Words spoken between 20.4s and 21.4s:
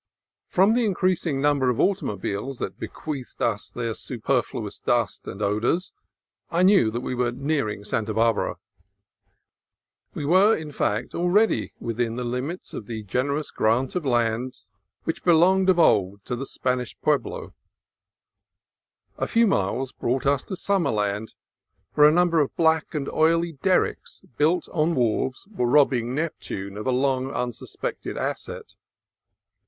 to Summerland,